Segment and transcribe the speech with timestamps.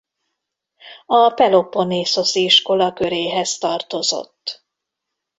[1.05, 4.65] A peloponnészoszi iskola köréhez tartozott.